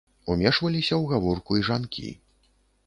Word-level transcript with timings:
Умешваліся 0.35 0.93
ў 1.01 1.13
гаворку 1.13 1.51
і 1.61 1.71
жанкі. 1.71 2.09